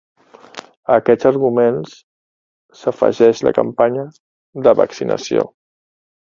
A 0.93 0.95
aquests 1.01 1.29
arguments 1.29 1.93
s’afegeix 2.81 3.45
la 3.49 3.55
campanya 3.61 4.09
de 4.69 4.77
vaccinació. 4.85 5.49